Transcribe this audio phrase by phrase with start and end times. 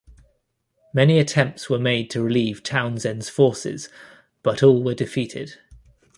[0.95, 3.87] Many attempts were made to relieve Townshend's forces,
[4.41, 5.59] but all were defeated.